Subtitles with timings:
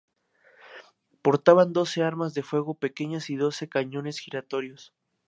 [1.21, 4.95] Portaban doce armas de fuego pequeñas y doce cañones giratorios.